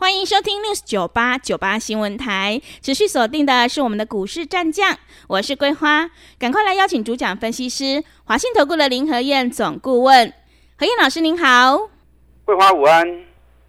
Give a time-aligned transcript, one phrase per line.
[0.00, 4.96] 欢迎收听 News 九八九八新闻台，持续锁定的是我们的股市战将，
[5.28, 10.32] 我是桂花，赶快来邀请主讲分析师华信投顾的林和燕总顾问，
[10.78, 11.90] 何燕老师您好，
[12.46, 13.06] 桂花午安。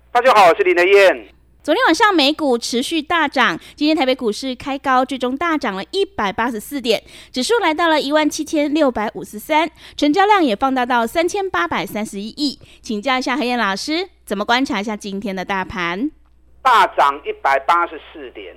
[0.09, 1.27] 大家好，我是林和燕。
[1.61, 7.03] 昨天晚上美股持续大涨，今天台北股市开高，最终大涨了一百八十四点，
[7.33, 12.57] 指数来到了一万七千六百五十三，成交量也放大到三千八百三十一亿。
[12.81, 16.09] 请教一下何燕老师，怎么观察一下今天的大盘？
[16.61, 18.55] 大涨一百八十四点，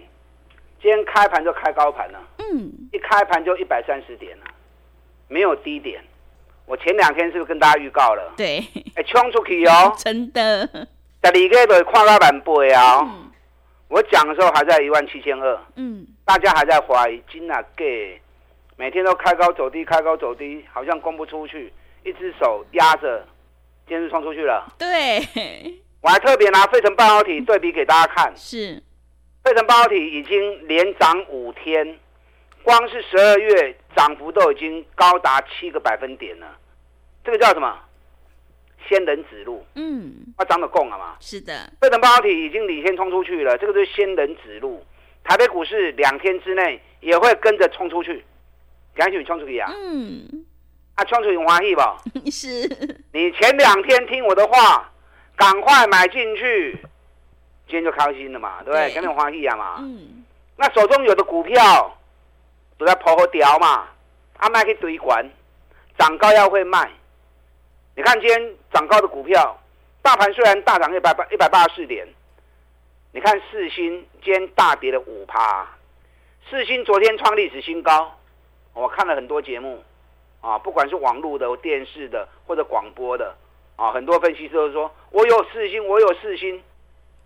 [0.81, 4.45] 今天开盘就开高盘了，嗯，一开盘就一百三十点了，
[5.29, 6.03] 没有低点。
[6.67, 8.33] 我前两天是不是跟大家预告了？
[8.37, 8.59] 对，
[8.95, 10.69] 哎，冲出去哦， 真的。
[11.23, 13.03] 在里个都跨到板背啊！
[13.89, 18.21] 我讲的时候还在一万七千二，嗯，大家还在怀疑金啊给，
[18.77, 23.27] 每天都开高走低，开高走低，好像攻不出去，一只手压着，
[23.87, 24.71] 今天是冲出去了。
[24.79, 25.21] 对，
[26.05, 28.83] 我还特别拿费城半导体对比给大家看，是，
[29.43, 31.99] 费城半导体已经连涨五天，
[32.63, 36.59] 光是十二月涨幅都已经高达七个百分点了，
[37.25, 37.81] 这个叫什么？
[38.87, 41.17] 仙人指路，嗯，它涨得够了嘛？
[41.21, 44.85] 是的，费城半导体已经领先冲出去了，这个就是仙人指路。
[45.25, 48.23] 台北股市两天之内也会跟着冲出去，
[48.95, 49.73] 赶紧冲出去啊！
[49.75, 50.45] 嗯，
[50.97, 51.97] 啊，冲出去欢喜吧？
[52.31, 52.69] 是。
[53.15, 54.93] 你前两天听我的话，
[55.37, 56.73] 赶快买进去，
[57.67, 58.93] 今天就开心了嘛，对不对？
[58.95, 59.77] 赶紧欢喜啊嘛。
[59.81, 60.25] 嗯。
[60.57, 61.97] 那手中有的股票
[62.79, 63.89] 都在抛和掉嘛，
[64.39, 65.29] 阿卖去堆管，
[65.99, 66.91] 涨高要会卖。
[67.97, 69.59] 你看今天涨高的股票，
[70.03, 72.07] 大盘虽然大涨一百八一百八十四点，
[73.13, 75.67] 你看四星今天大跌了五趴，
[76.49, 78.17] 四星昨天创历史新高，
[78.73, 79.83] 我看了很多节目，
[80.41, 83.35] 啊，不管是网络的、电视的或者广播的，
[83.77, 86.63] 啊，很多分析师都说我有四星，我有四星，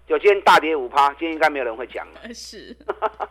[0.07, 2.21] 就今天大跌五趴，今天应该没有人会讲了。
[2.35, 2.75] 是，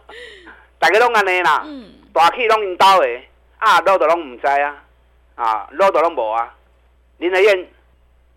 [0.79, 3.21] 大家拢安尼啦，嗯，大气拢领导的，
[3.57, 4.83] 啊，漏的拢唔知啊，
[5.35, 6.53] 啊，漏的拢无啊。
[7.17, 7.67] 林德燕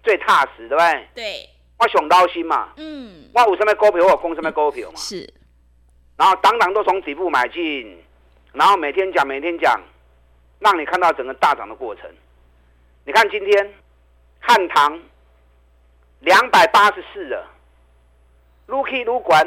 [0.03, 1.09] 最踏实，对不对？
[1.15, 1.49] 对，
[1.79, 2.73] 我上高薪嘛。
[2.77, 4.97] 嗯，我有什么股票，我供什么股票嘛。
[4.97, 5.31] 是，
[6.17, 8.03] 然后当当都从底部买进，
[8.55, 9.79] 然后每天讲，每天讲，
[10.61, 12.05] 让你看到整个大涨的过程。
[13.05, 13.75] 你看今天
[14.41, 15.01] 汉唐
[16.21, 17.49] 两百八十四了，
[18.67, 19.47] 撸去撸管，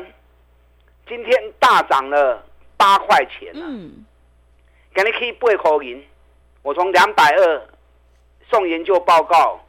[1.07, 2.41] 今天大涨了
[2.77, 3.51] 八块钱。
[3.53, 4.05] 嗯，
[4.93, 6.01] 给你可以八块银，
[6.61, 7.67] 我从两百二。
[8.49, 9.59] 送研究报告，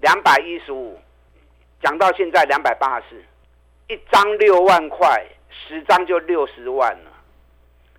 [0.00, 0.98] 两百一十五，
[1.82, 3.24] 讲到现在两百八十四，
[3.92, 7.10] 一张六万块，十张就六十万了。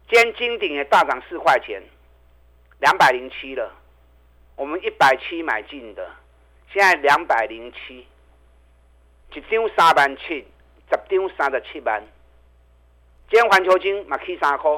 [0.09, 1.83] 今天金鼎也大涨四块钱，
[2.79, 3.71] 两百零七了。
[4.55, 6.09] 我们一百七买进的，
[6.75, 8.05] 现在两百零七，
[9.33, 10.45] 一张三万七，
[10.89, 12.03] 十张三十七万。
[13.29, 14.69] 今天环球金嘛起三块，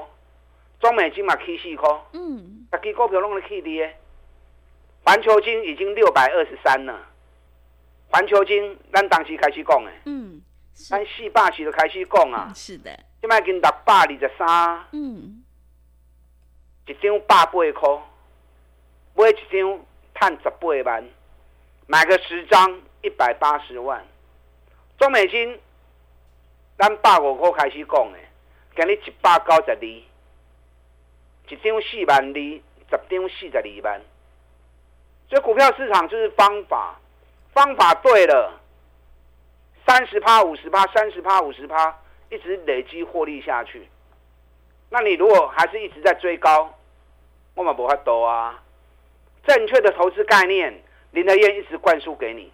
[0.80, 3.98] 中美金嘛起四块，嗯，大支股票拢咧起跌。
[5.04, 7.02] 环球金已经六百二十三了，
[8.12, 10.40] 环球金咱当时开始讲诶，嗯，
[10.74, 12.92] 咱四百时就开始讲啊，是的，
[13.22, 15.44] 现在已经六百二十三，嗯，
[16.86, 18.02] 一张百八块，
[19.16, 19.80] 买一张
[20.14, 21.04] 赚十八万，
[21.90, 24.06] 买个十张一百八十万，
[24.98, 25.58] 中美金
[26.78, 28.28] 咱百五块开始讲诶，
[28.76, 34.02] 今日一百九十二，一张四万二，十张四十二万。
[35.30, 37.00] 所以股票市场就是方法，
[37.54, 38.60] 方法对了，
[39.86, 41.98] 三十趴、五十趴、三十趴、五十趴，
[42.30, 43.88] 一直累积获利下去。
[44.90, 46.78] 那你如果还是一直在追高，
[47.56, 48.62] 我们不会多啊。
[49.46, 50.84] 正确的投资概念，
[51.18, 52.52] 林德燕一直灌输给你。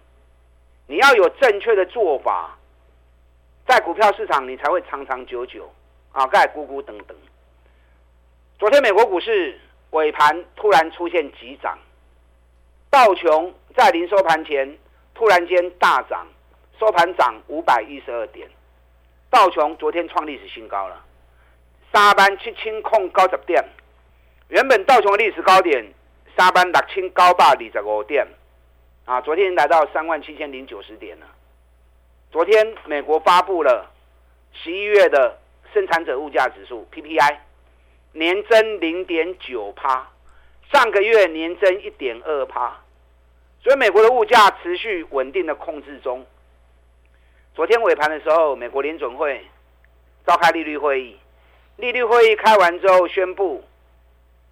[0.86, 2.56] 你要有正确的做法，
[3.68, 5.70] 在股票市场你才会长长久久
[6.12, 7.14] 啊，盖咕咕等等。
[8.58, 11.78] 昨天美国股市尾盘突然出现急涨。
[12.88, 14.78] 道琼在临收盘前
[15.12, 16.26] 突然间大涨，
[16.80, 18.48] 收盘涨五百一十二点。
[19.28, 21.04] 道琼昨天创历史新高了，
[21.92, 23.62] 三万七千空高十点。
[24.48, 25.84] 原本道琼的历史高点
[26.34, 28.26] 三万六千九百二十五点，
[29.04, 31.26] 啊，昨天来到三万七千零九十点了。
[32.32, 33.90] 昨天美国发布了
[34.52, 35.38] 十一月的
[35.74, 37.36] 生产者物价指数 PPI，
[38.12, 40.08] 年增零点九趴，
[40.72, 42.80] 上个月年增一点二趴，
[43.62, 46.24] 所以美国的物价持续稳定的控制中。
[47.54, 49.44] 昨天尾盘的时候，美国联准会
[50.26, 51.18] 召开利率会议，
[51.76, 53.62] 利率会议开完之后宣布，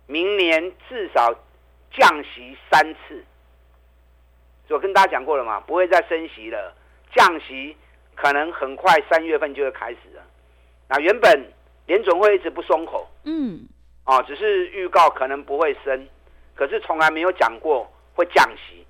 [0.06, 1.34] 明年至少
[1.90, 3.24] 降息三次。
[4.72, 6.74] 我跟大家讲过了嘛，不会再升息了，
[7.14, 7.76] 降息
[8.14, 10.22] 可能很快三月份就会开始了。
[10.88, 11.52] 那原本
[11.86, 13.66] 联准会一直不松口，嗯，
[14.04, 16.08] 啊，只是预告可能不会升，
[16.54, 18.86] 可是从来没有讲过会降息。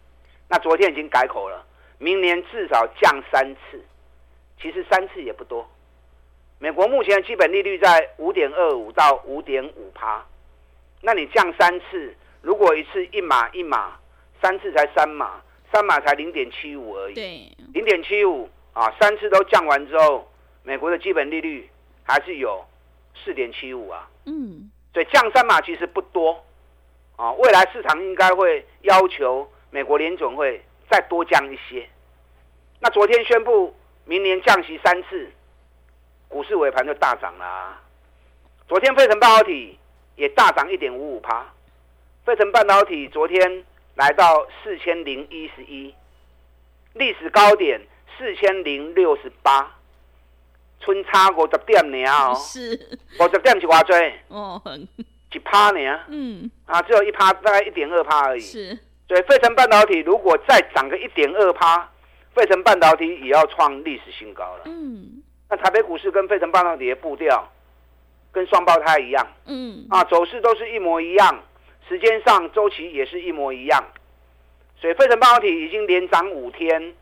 [0.49, 1.65] 那昨天已经改口了，
[1.99, 3.83] 明年至少降三次。
[4.61, 5.69] 其实三次也不多，
[6.61, 10.25] 美国目前的基本利率在五点二五到五点五趴，
[11.01, 13.97] 那你降三次，如果一次一码一码，
[14.41, 15.43] 三次才三码，
[15.73, 17.15] 三码才零点七五而已。
[17.15, 20.31] 对，零点七五啊，三次都降完之后，
[20.63, 21.69] 美国的基本利率
[22.05, 22.65] 还是有
[23.25, 24.09] 四点七五啊。
[24.27, 26.45] 嗯，所以降三码其实不多
[27.17, 31.89] 啊，未来市场应该会要求美国联总会再多降一些。
[32.81, 33.75] 那昨天宣布。
[34.05, 35.31] 明年降息三次，
[36.27, 37.81] 股市尾盘就大涨了。
[38.67, 39.79] 昨天费城半导体
[40.17, 41.47] 也大涨一点五五趴，
[42.25, 45.95] 费城半导体昨天来到四千零一十一，
[46.95, 47.81] 历史高点
[48.19, 49.75] 四千零六十八，
[50.81, 53.85] 春差五十点呢哦，是五十点是多少？
[54.29, 54.63] 哦，
[55.33, 56.01] 一趴呢？
[56.09, 58.41] 嗯，啊，只有一趴，大概一点二趴而已。
[58.41, 58.79] 是，
[59.09, 61.89] 所以费城半导体如果再涨个一点二趴。
[62.35, 64.63] 费城半导体也要创历史新高了。
[64.65, 67.47] 嗯，那台北股市跟费城半导体的步调
[68.33, 69.27] 跟双胞胎一样。
[69.45, 71.43] 嗯，啊，走势都是一模一样，
[71.89, 73.85] 时间上周期也是一模一样。
[74.81, 76.95] 所以费城半导体已经连涨五天，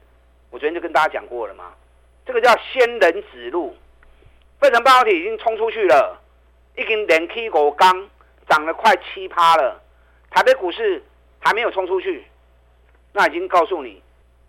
[0.50, 1.72] 我昨天就跟大家讲过了嘛，
[2.26, 3.76] 这个叫仙人指路。
[4.60, 6.20] 费城半导体已经冲出去了，
[6.76, 8.08] 已经连 K 五刚
[8.48, 9.80] 涨了快七趴了。
[10.30, 11.02] 台北股市
[11.38, 12.24] 还没有冲出去，
[13.12, 14.02] 那已经告诉你。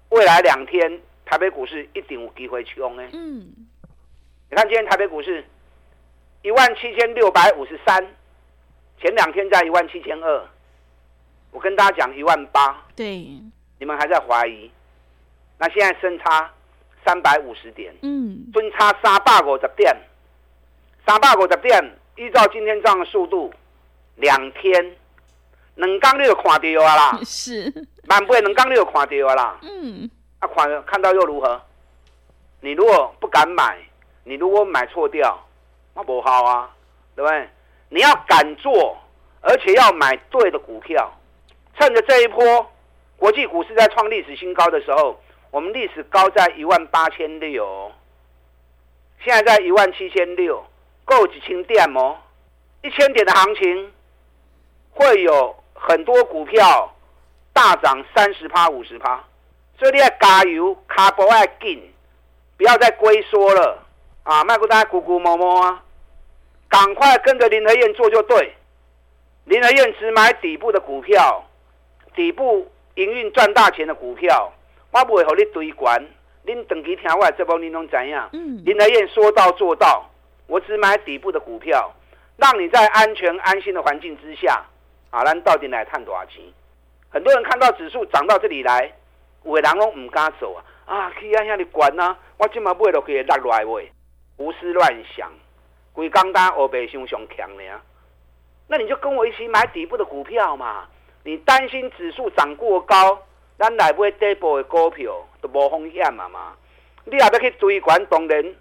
[0.09, 3.03] 未来两天，台北股市一定有机会冲呢。
[3.13, 3.47] 嗯，
[4.49, 5.45] 你看今天台北股市
[6.41, 8.05] 一万七千六百五十三，
[9.01, 10.45] 前两天在一万七千二，
[11.51, 13.17] 我跟大家讲一万八，对，
[13.79, 14.69] 你们还在怀疑，
[15.57, 16.49] 那现在升差
[17.03, 19.95] 三百五十点，嗯，分差三百五十点，
[21.07, 21.83] 三百五十点，
[22.15, 23.51] 依照今天这样的速度，
[24.15, 24.95] 两天。
[25.75, 27.73] 两刚你就看到啊啦，是
[28.07, 29.57] 万倍两刚你就看到啊啦。
[29.63, 30.07] 嗯，
[30.39, 31.59] 啊看看到又如何？
[32.59, 33.79] 你如果不敢买，
[34.25, 35.43] 你如果买错掉，
[35.95, 36.69] 那不好啊，
[37.15, 37.49] 对不对？
[37.91, 38.97] 你要敢做，
[39.41, 41.11] 而且要买对的股票。
[41.77, 42.71] 趁着这一波
[43.17, 45.21] 国际股市在创历史新高的时候，
[45.51, 47.91] 我们历史高在一万八千六，
[49.23, 50.65] 现在在一万七千六，
[51.05, 52.17] 够几千点哦？
[52.81, 53.93] 一千点的行情
[54.89, 55.55] 会有。
[55.83, 56.93] 很多股票
[57.53, 59.23] 大涨三十趴、五十趴，
[59.79, 61.91] 所以你要加油，卡不要紧，
[62.55, 63.83] 不要再龟缩了
[64.21, 64.43] 啊！
[64.43, 65.83] 卖股大家咕咕摸摸啊，
[66.71, 68.53] 赶快跟着林和燕做就对。
[69.43, 71.43] 林和燕只买底部的股票，
[72.15, 74.49] 底部营运赚大钱的股票，
[74.91, 76.01] 我不会和你堆管。
[76.43, 78.29] 您等几天我这波你能怎样？
[78.31, 80.09] 嗯，林和燕说到做到，
[80.47, 81.93] 我只买底部的股票，
[82.37, 84.63] 让你在安全安心的环境之下。
[85.09, 86.41] 啊，咱到底来赚多少钱？
[87.09, 88.89] 很多人看到指数涨到这里来，
[89.43, 90.63] 有的人都唔敢走啊！
[90.85, 93.91] 啊，去啊，遐里管啊，我今嘛买落去落来喂，
[94.37, 95.29] 胡思乱想，
[95.93, 97.81] 鬼刚刚欧北熊熊强了呀！
[98.67, 100.87] 那你就跟我一起买底部的股票嘛。
[101.23, 103.21] 你担心指数涨过高，
[103.57, 106.55] 咱来买底部的股票都无风险嘛嘛。
[107.05, 108.55] 你也要去追管，当然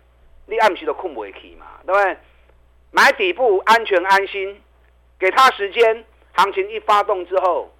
[0.46, 2.16] 你暗时都困不去嘛，对不对？
[2.90, 4.60] 买底部安全安心，
[5.18, 6.04] 给他时间。
[6.32, 7.70] 行情一发动之后，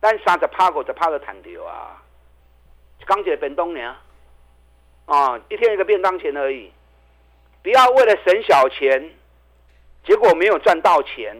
[0.00, 2.02] 咱三十趴过就趴个弹掉啊！
[3.04, 3.92] 刚解本东年
[5.06, 6.72] 啊，一天一个便当钱而已，
[7.62, 9.10] 不要为了省小钱，
[10.04, 11.36] 结果没有赚到钱，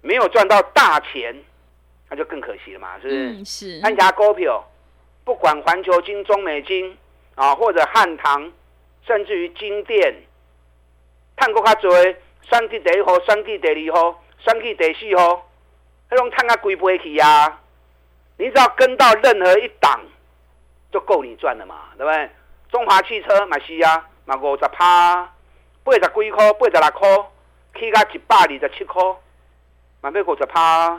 [0.00, 1.34] 没有赚到大钱，
[2.08, 3.30] 那就更可惜了嘛，是不是？
[3.30, 3.80] 嗯、是。
[3.82, 4.64] 安家股票，
[5.24, 6.96] 不管环球金、中美金
[7.36, 8.52] 啊，或者汉唐，
[9.06, 10.14] 甚至于金店，
[11.36, 11.92] 探过卡多，
[12.42, 15.46] 选去第一号，选去第二号，选去第四号。
[16.10, 17.60] 迄种看它贵不贵呀？
[18.36, 20.00] 你只要跟到任何一档，
[20.90, 22.28] 就够你赚了嘛，对不对？
[22.72, 25.28] 中华汽车嘛是啊，嘛五十趴，
[25.82, 27.08] 八十几块，八十六块，
[27.78, 29.02] 起到一百二十七块，
[30.00, 30.90] 嘛要五十趴，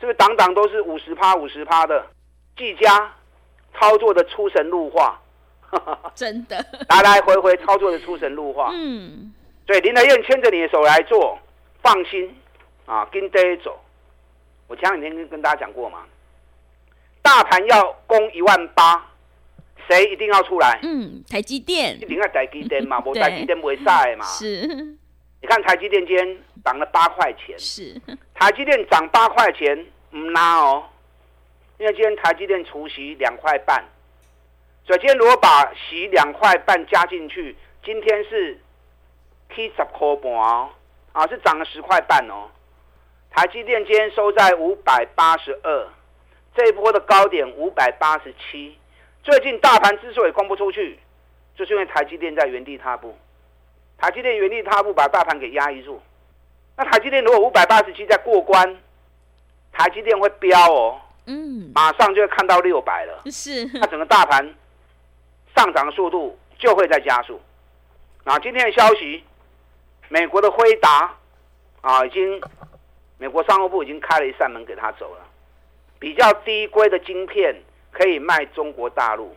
[0.00, 0.14] 是不是？
[0.14, 2.06] 档档都是五十趴、五十趴的，
[2.56, 3.12] 技嘉
[3.78, 5.20] 操作的出神入化，
[6.14, 8.70] 真的，来来回回操作的出神入化。
[8.72, 9.34] 嗯，
[9.66, 11.38] 对，林德燕牵着你的手来做。
[11.82, 12.36] 放心
[12.84, 13.78] 啊，跟着走。
[14.66, 16.00] 我前两天跟跟大家讲过嘛，
[17.22, 19.06] 大盘要攻一万八，
[19.88, 20.78] 谁一定要出来？
[20.82, 24.24] 嗯，台积电一定要台积电嘛， 无台积电不会晒嘛。
[24.24, 27.94] 是，你看台积电今天涨了八块钱，是
[28.34, 30.84] 台积电涨八块钱，唔拉哦，
[31.78, 33.84] 因为今天台积电除息两块半。
[34.86, 38.58] 所以今天如果把息两块半加进去，今天是
[39.54, 40.70] 七十块半哦，
[41.12, 42.48] 啊，是涨了十块半哦。
[43.30, 45.88] 台积电今天收在五百八十二，
[46.54, 48.76] 这一波的高点五百八十七。
[49.26, 50.96] 最近大盘之所以攻不出去，
[51.56, 53.18] 就是因为台积电在原地踏步。
[53.98, 56.00] 台积电原地踏步，把大盘给压抑住。
[56.76, 58.76] 那台积电如果五百八十七再过关，
[59.72, 63.22] 台积电会飙哦，嗯，马上就会看到六百了。
[63.26, 64.54] 是，那整个大盘。
[65.56, 67.40] 上涨的速度就会在加速。
[68.22, 69.24] 啊，今天的消息，
[70.08, 71.12] 美国的辉达
[71.80, 72.40] 啊，已经
[73.18, 75.26] 美国商务部已经开了一扇门给他走了，
[75.98, 77.56] 比较低规的晶片
[77.96, 79.34] 可以卖中国大陆。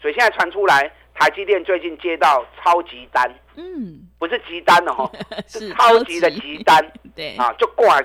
[0.00, 5.10] 所以现在传出来，台积电最近接到超级单，嗯，不是急单哦，
[5.48, 8.00] 是超级的急单，对，啊，就挂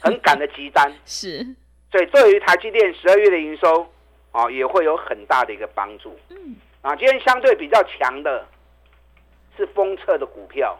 [0.00, 1.46] 很赶的急单， 是。
[1.92, 3.86] 所以对于台积电十二月的营收
[4.32, 6.56] 啊，也会有很大的一个帮助，嗯。
[6.82, 8.46] 啊，今天相对比较强的
[9.56, 10.76] 是封测的股票，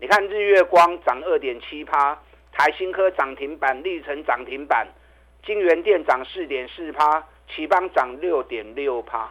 [0.00, 2.18] 你看日月光涨二点七趴，
[2.52, 4.86] 台新科涨停板，力成涨停板，
[5.44, 9.30] 金元电涨四点四趴，頎邦涨六点六趴，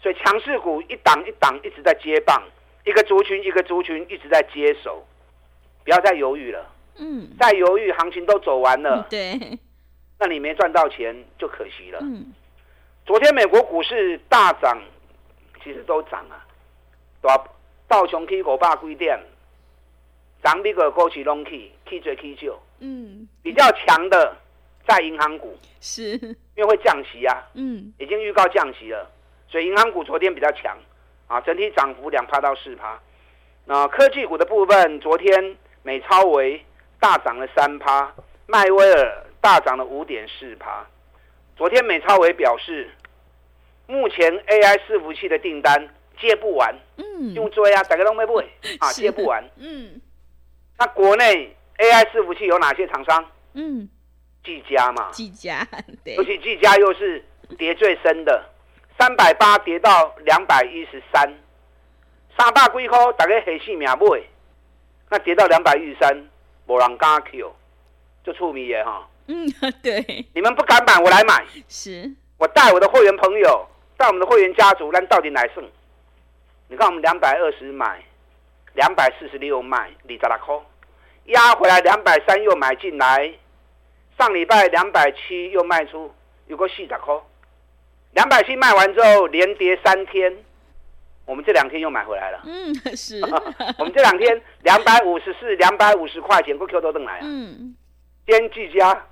[0.00, 2.42] 所以强势股一档一档一直在接棒，
[2.84, 5.04] 一个族群一个族群一直在接手，
[5.84, 9.58] 不要再犹豫了，嗯，再犹豫行情都走完了，对，
[10.18, 12.32] 那你没赚到钱就可惜了，嗯，
[13.04, 14.80] 昨天美国股市大涨。
[15.62, 16.44] 其实都涨啊，
[17.22, 17.42] 对吧？
[17.88, 19.18] 道琼去五百几点，
[20.42, 22.60] 涨美国股市拢去，去最去少。
[22.80, 24.36] 嗯，比较强的
[24.86, 26.12] 在银行股，是，
[26.56, 27.42] 因为会降息啊。
[27.54, 29.10] 嗯，已经预告降息了，
[29.48, 30.76] 所以银行股昨天比较强
[31.26, 33.00] 啊，整体涨幅两趴到四趴。
[33.64, 36.64] 那科技股的部分，昨天美超维
[37.00, 38.12] 大涨了三趴，
[38.46, 40.86] 迈威尔大涨了五点四趴。
[41.56, 42.90] 昨天美超维表示。
[43.86, 48.42] 目前 AI 伺服器的订单接不完，嗯，用追啊，大家都没不会
[48.80, 50.00] 啊，接不完，嗯。
[50.78, 53.22] 那国内 AI 伺服器有哪些厂商？
[53.52, 53.86] 嗯，
[54.44, 55.66] 技嘉嘛，技嘉，
[56.04, 57.24] 对，尤其技嘉又是
[57.58, 58.44] 跌最深的，
[58.98, 61.34] 三百八跌到两百一十三，
[62.36, 64.22] 三百几块大家黑性命买，
[65.10, 66.28] 那跌到两百一十三，
[66.66, 67.52] 无人敢 Q，
[68.22, 69.08] 就出名耶哈。
[69.26, 73.66] 嗯，对，你们不敢买，我来买，是我带我的会员朋友。
[73.96, 75.64] 带我们的会员家族，那到底哪胜？
[76.66, 78.02] 你看我们两百二十买，
[78.74, 80.60] 两百四十六卖，二十六块，
[81.26, 83.32] 压回来两百三又买进来，
[84.18, 86.12] 上礼拜两百七又卖出，
[86.46, 87.14] 有个四十块，
[88.12, 90.34] 两百七卖完之后连跌三天，
[91.24, 92.42] 我们这两天又买回来了。
[92.44, 93.20] 嗯，是。
[93.78, 97.20] 我们这两天两百五十四、两百五十块钱，过 Q 都登来啊。
[97.22, 97.74] 嗯。
[98.26, 99.06] 今天技嘉。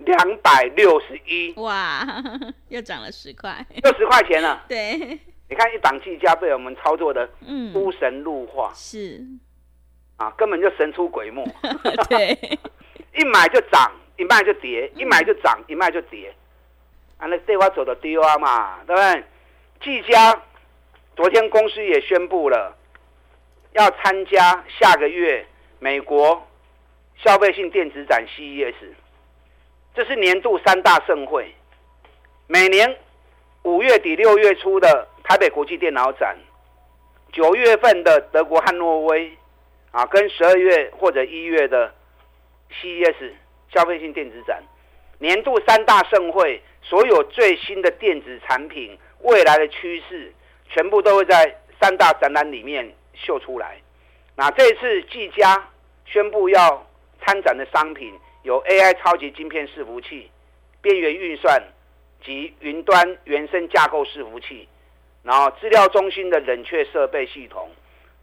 [0.00, 2.06] 两百六十一，哇，
[2.68, 4.62] 又涨了十块，又十块钱了。
[4.68, 4.94] 对，
[5.48, 9.24] 你看一档技嘉被我们操作的，嗯，出神入化，是，
[10.18, 11.42] 啊，根本就神出鬼没。
[12.10, 12.58] 对，
[13.14, 16.34] 一买就涨，一卖就跌，一买就涨，一卖就跌，
[17.18, 19.24] 啊，那对我走的丢啊嘛，对不对？
[19.82, 20.42] 技嘉
[21.14, 22.76] 昨天公司也宣布了，
[23.72, 25.46] 要参加下个月
[25.78, 26.46] 美国
[27.16, 28.74] 消费性电子展 CES。
[29.94, 31.54] 这是年度三大盛会，
[32.46, 32.96] 每年
[33.62, 36.36] 五月底六月初的台北国际电脑展，
[37.32, 39.30] 九月份的德国汉诺威，
[39.90, 41.92] 啊，跟十二月或者一月的
[42.70, 43.32] CES
[43.76, 44.62] 消费性电子展，
[45.18, 50.32] 年度三大盛会，所有最新的电子产品、未来的趋势，
[50.70, 53.76] 全部都会在三大展览里面秀出来。
[54.34, 55.68] 那这次技嘉
[56.06, 56.86] 宣布要
[57.20, 58.18] 参展的商品。
[58.42, 60.30] 有 AI 超级晶片伺服器、
[60.80, 61.60] 边缘运算
[62.24, 64.68] 及云端原生架构伺服器，
[65.24, 67.68] 然后资料中心的冷却设备系统、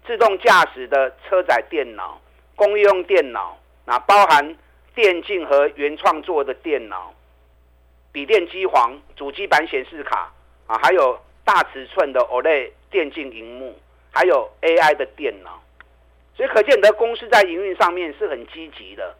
[0.07, 2.21] 自动驾驶的车载电脑、
[2.55, 4.55] 工业用电脑，那包含
[4.95, 7.13] 电竞和原创作的电脑、
[8.11, 10.31] 笔电机皇、主机板显示卡
[10.67, 13.75] 啊，还有大尺寸的 OLED 电竞荧幕，
[14.11, 15.61] 还有 AI 的电脑，
[16.35, 19.15] 所以可见得公司在营运上面是很积极的。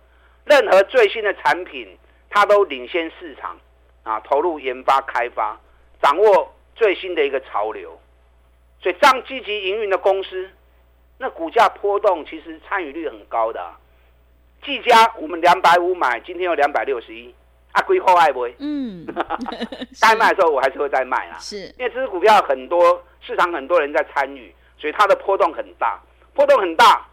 [0.45, 1.97] 任何最新的产品，
[2.29, 3.57] 它都领先市场，
[4.03, 5.59] 啊，投入研发开发，
[6.01, 7.99] 掌握最新的一个潮流，
[8.79, 10.49] 所以这样积极营运的公司，
[11.17, 13.73] 那股价波动其实参与率很高的，
[14.63, 17.33] 技嘉我们两百五买，今天有两百六十一，
[17.73, 18.55] 啊，归后爱不会？
[18.59, 19.05] 嗯，
[20.01, 21.37] 该卖的时候我还是会再卖啦。
[21.39, 25.99] 是，因为这支股票很多市场很多人在参与，所以它的波动很大，
[26.33, 27.05] 波动很大，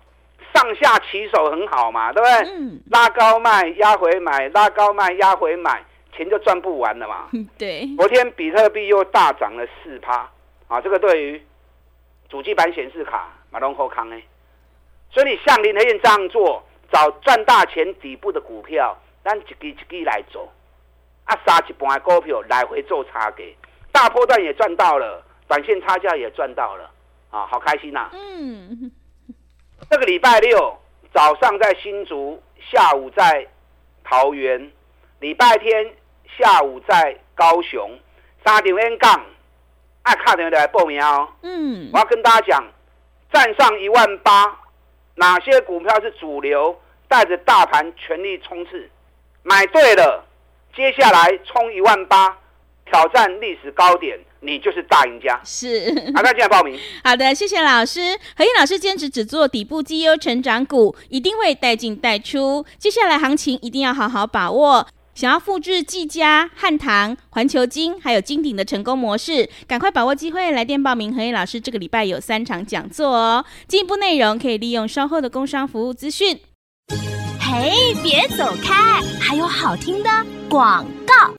[0.55, 2.53] 上下起手很好嘛，对不对？
[2.55, 2.81] 嗯。
[2.91, 5.83] 拉高卖，压回买，拉高卖，压回买，
[6.17, 7.29] 钱就赚不完了嘛。
[7.59, 7.89] 对。
[7.97, 10.31] 昨天比特币又大涨了四趴，
[10.69, 11.43] 啊，这个对于
[12.29, 14.17] 主机板显示卡马龙后康呢，
[15.11, 16.65] 所以你像林和燕这样做。
[16.93, 20.51] 找赚大钱底部的股票，咱一支一支来做，
[21.25, 23.45] 啊，杀一半的股票来回做差价，
[23.93, 26.91] 大波段也赚到了，短线差价也赚到了，
[27.31, 28.11] 啊，好开心呐、啊！
[28.13, 28.91] 嗯，
[29.89, 30.77] 这个礼拜六
[31.15, 32.43] 早上在新竹，
[32.73, 33.47] 下午在
[34.05, 34.73] 桃园，
[35.21, 35.95] 礼拜天
[36.39, 37.99] 下午在高雄，
[38.45, 39.25] 三点 N 杠，
[40.03, 41.29] 爱看的来报名哦。
[41.43, 42.65] 嗯，我要跟大家讲，
[43.33, 44.60] 站上一万八。
[45.21, 46.75] 哪些股票是主流，
[47.07, 48.89] 带着大盘全力冲刺，
[49.43, 50.25] 买对了，
[50.75, 52.39] 接下来冲一万八，
[52.87, 55.39] 挑战历史高点，你就是大赢家。
[55.45, 56.81] 是，好，那进来报名。
[57.05, 58.01] 好的，谢谢老师。
[58.35, 62.65] 何燕老师坚持只做底部绩优成长股，一定会带进带出。
[62.79, 64.87] 接下来行情一定要好好把握。
[65.21, 71.15] 想要复制技嘉、汉唐、环球金还有金鼎的成功模式，赶快把握机会来电报名。
[71.15, 76.41] 恒毅老师这个礼拜有三场讲座哦，进一步内容可以利用稍后的工商服务资讯。
[77.39, 77.71] 嘿，
[78.03, 80.09] 别走开，还有好听的
[80.49, 81.35] 广告。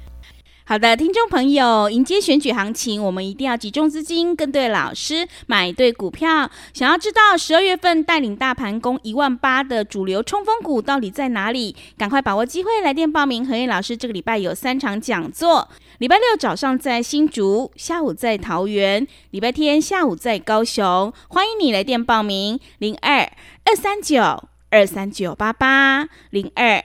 [0.71, 6.49] 好的，听众朋友，迎接选举行情，我们一定要集中资金，跟对老师，买对股票。
[6.73, 11.75] 想要知道十二月份带领大盘攻一万八的主流冲锋股到底在哪里？
[11.97, 13.45] 赶快把握机会来电报名。
[13.45, 21.11] 何燕老师这个礼拜有三场讲座，礼拜六早上在新竹，下午在桃园，礼拜天下午在高雄。
[21.27, 23.29] 欢迎你来电报名，零二
[23.65, 24.21] 二三九
[24.69, 26.81] 二三九八八，零二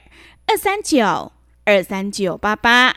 [0.48, 1.30] 二三九
[1.64, 2.96] 二三九八八。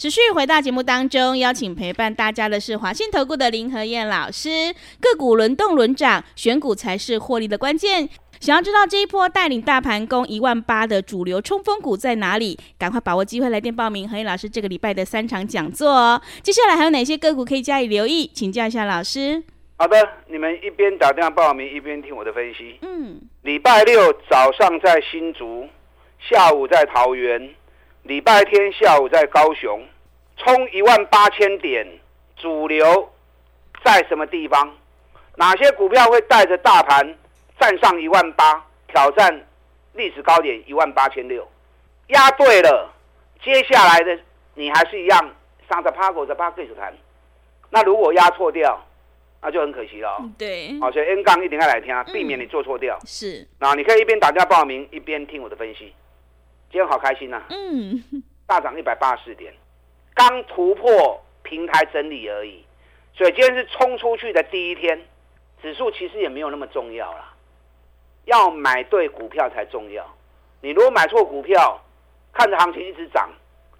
[0.00, 4.74] 持续回到节目当中，邀请陪伴大家的是华信投顾的林和燕老师。
[4.98, 8.08] 个股轮动轮涨，选股才是获利的关键。
[8.40, 12.58] 想要知道这一波带领大盘攻一万八的主流冲锋股在哪里？
[12.78, 14.08] 赶快把握机会来电报名。
[14.08, 16.18] 和燕老师这个礼拜的三场讲座哦。
[16.42, 18.26] 接下来还有哪些个股可以加以留意？
[18.32, 19.42] 请教一下老师。
[19.76, 19.96] 好的，
[20.28, 22.78] 你们一边打电话报名，一边听我的分析。
[22.80, 25.68] 嗯，礼拜六早上在新竹，
[26.18, 27.50] 下午在桃园，
[28.10, 29.86] 礼拜天下午在高雄，
[30.36, 31.86] 冲一万八千点，
[32.36, 33.08] 主流
[33.84, 34.68] 在什么地方？
[35.36, 37.16] 哪些股票会带着大盘？
[37.60, 39.46] 站上一万八，挑战
[39.92, 41.48] 历史高点一万八千六，
[42.08, 42.92] 压对了，
[43.44, 44.18] 接下来的
[44.54, 45.30] 你还是一样
[45.68, 46.92] 上着趴狗着趴对手谈。
[47.68, 48.84] 那如果压错掉，
[49.40, 50.20] 那就很可惜了。
[50.36, 52.98] 对，好，所以 N 杠一定要来听，避免你做错掉。
[53.06, 55.94] 是，那你可以一边打电话报名，一边听我的分析。
[56.70, 57.42] 今天好开心呐！
[57.50, 58.02] 嗯，
[58.46, 59.52] 大涨一百八十四点，
[60.14, 62.64] 刚突破平台整理而已，
[63.12, 65.00] 所以今天是冲出去的第一天，
[65.60, 67.34] 指数其实也没有那么重要啦。
[68.26, 70.06] 要买对股票才重要。
[70.60, 71.82] 你如果买错股票，
[72.32, 73.28] 看着行情一直涨，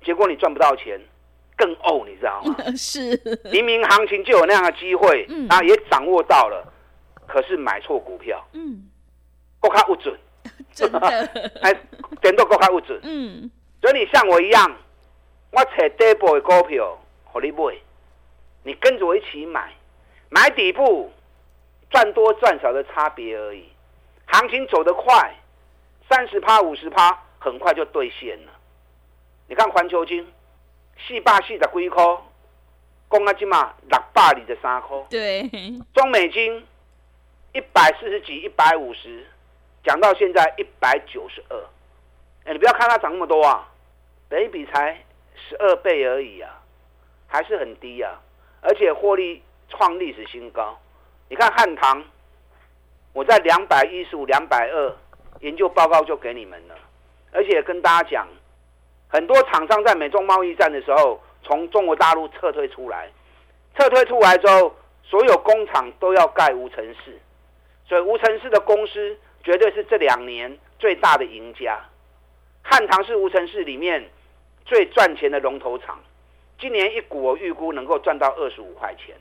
[0.02, 1.00] 结果你赚不到钱，
[1.56, 2.56] 更呕，你知道吗？
[2.74, 3.16] 是，
[3.52, 6.66] 明明行情就有那样的机会，嗯、然后也掌握到了，
[7.28, 8.90] 可是买错股票，嗯，
[9.60, 10.18] 够卡不准，
[10.74, 10.98] 真的，
[11.62, 11.74] 哎，
[12.20, 14.76] 点都够卡不准，嗯，所以你像我一样，
[15.50, 17.74] 我找底部的股票，和你买，
[18.62, 19.72] 你跟着我一起买，
[20.28, 21.10] 买底部，
[21.90, 23.68] 赚多赚少的差别而已。
[24.26, 25.34] 行情走得快，
[26.08, 28.52] 三十趴、五十趴，很快就兑现了。
[29.48, 30.24] 你看环球金，
[31.06, 32.04] 四百四十几块，
[33.08, 34.96] 公阿金嘛六百二十三块。
[35.10, 35.50] 对，
[35.92, 36.64] 中美金
[37.52, 39.26] 一百四十几、一百五十，
[39.84, 41.56] 讲到现在一百九十二。
[42.44, 43.68] 哎，你不要看它涨那么多啊，
[44.28, 45.02] 本一比才
[45.34, 46.60] 十二倍而已啊，
[47.26, 48.20] 还是很低啊，
[48.60, 50.78] 而且获利创历史新高。
[51.28, 52.04] 你看汉唐。
[53.12, 54.96] 我在两百一十五、两百二
[55.40, 56.76] 研究报告就给你们了，
[57.32, 58.28] 而且跟大家讲，
[59.08, 63.10] 很多厂商在美中贸易战的时候从中国大陆撤退出来，
[63.76, 67.18] 撤退出来之后，所有工厂都要盖无尘室，
[67.84, 71.80] 所以无尘室的公司绝对是这两年最大的赢家。
[72.62, 74.08] 汉唐是无尘市里面
[74.64, 75.98] 最赚钱的龙头厂，
[76.58, 79.16] 今年一股我预估能够赚到二十五块钱。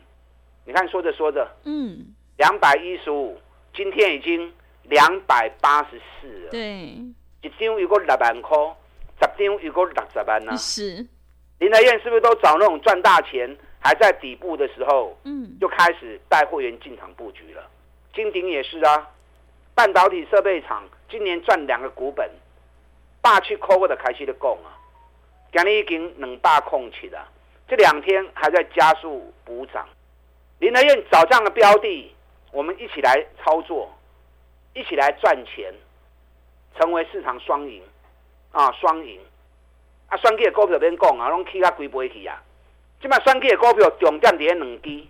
[0.65, 3.39] 你看说着说着，嗯，两百一十五。
[3.71, 4.51] 今天已经
[4.83, 6.49] 两百八十四了。
[6.49, 6.59] 对，
[7.41, 8.57] 一张有个六万块，
[9.21, 10.57] 十张有个六十万呢。
[10.57, 11.07] 是，
[11.59, 17.63] 林和彦是不是都找那种赚大钱还在底部的时候，嗯，就开始带会员进场布局了。
[18.13, 19.07] 金鼎也是啊，
[19.79, 22.29] 半导体设备厂今年赚两个股本，
[23.21, 24.75] 霸去抠的开始的供啊，
[25.53, 27.25] 今日已经两大空起了，
[27.65, 29.87] 这两天还在加速补涨。
[30.59, 32.13] 林和彦找这样的标的，
[32.51, 33.89] 我们一起来操作，
[34.73, 35.73] 一起来赚钱，
[36.77, 37.81] 成为市场双赢
[38.51, 39.17] 啊，双赢。
[40.09, 42.43] 啊，选举的股票边讲啊，拢起啊规倍去啊。
[43.01, 45.07] 即摆选举的股票重点伫两支，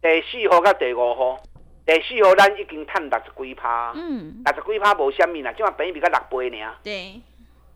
[0.00, 1.42] 第四号甲第五号。
[1.86, 6.74] 第四号咱已经赚六十几趴，嗯，六十几趴无虾米啦，即嘛本益比较六倍尔。
[6.82, 7.22] 对，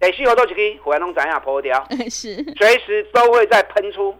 [0.00, 4.16] 第四号都一支，会员拢知影破掉， 是，随时都会再喷出。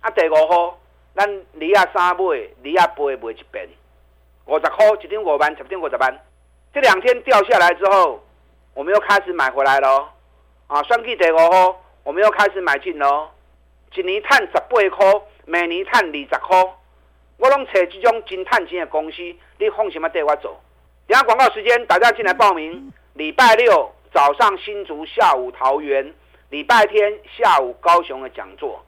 [0.00, 0.76] 啊，第五号，
[1.14, 3.68] 咱二啊三买，二啊八买一遍，
[4.46, 6.20] 五十块一点五万，十点五十万。
[6.74, 8.20] 这两天掉下来之后，
[8.74, 10.08] 我们又开始买回来咯。
[10.66, 13.30] 啊，算计第五号，我们又开始买进咯。
[13.94, 16.74] 一年赚十八块，每年赚二十块。
[17.42, 19.16] 我拢找这种真赚钱的公司，
[19.58, 20.60] 你放心啊带我走。
[21.08, 22.92] 等下广告时间，大家进来报名。
[23.14, 26.06] 礼拜六早上新竹，下午桃园；
[26.50, 28.80] 礼拜天下午高雄的讲座。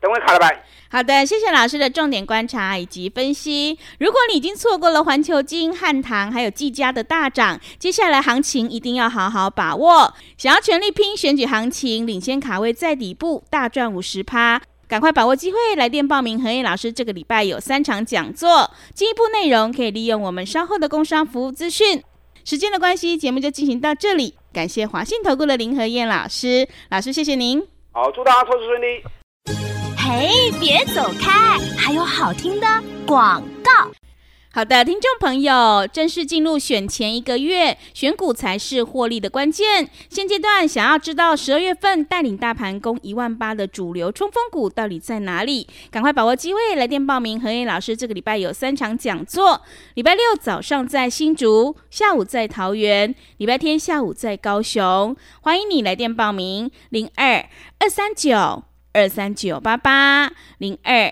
[0.00, 0.64] 等会卡了拜。
[0.90, 3.78] 好的，谢谢老师的重点观察以及分析。
[4.00, 10.12] 如果你已经错过了环球金、汉唐还有技嘉的大涨，接下来行情一定要好好把握。
[10.36, 14.60] 想要全力拼选举行情，领先卡位在底部，大赚五十趴。
[14.90, 16.42] 赶快把握机会，来电报名。
[16.42, 22.02] 何燕老师这个礼拜有三场讲座，进一步内容可以利用我们稍后的工商服务资讯。
[22.44, 24.34] 时间的关系，节目就进行到这里。
[24.52, 27.64] 感谢华信投顾的林何燕老师，老师谢谢您。
[27.92, 29.00] 好，祝大家投资顺利。
[29.96, 32.66] 嘿，别走开，还有好听的
[33.06, 33.70] 广告。
[34.52, 39.88] 好的，听众朋友，正式进入选前一个月，选股才是获利的关键。
[40.08, 45.68] 现阶段想要知道十二月份带领大盘攻一万八的主流冲锋股到底在哪里？
[45.88, 47.40] 赶快把握机会来电报名。
[47.40, 49.62] 和彦老师这个礼拜有三场讲座：
[49.94, 55.14] 礼拜六早上在新竹，下午在桃园，礼拜天下午在高雄。
[55.42, 61.04] 欢迎你来电报名：零二二三九二三九八八零二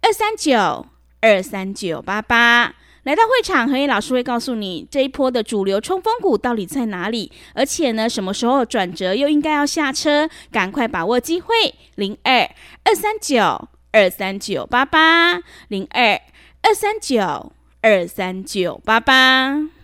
[0.00, 0.86] 二三九
[1.20, 2.72] 二三九八八。
[3.04, 11.54] 来到会场，和彦老师会告诉你这一波的主流冲锋股到底在哪里，而且呢，什么时候转折又应该要下车，赶快把握机会。
[11.96, 12.50] 零二
[12.82, 16.18] 二三九二三九八八，零二
[16.62, 19.83] 二三九二三九八八。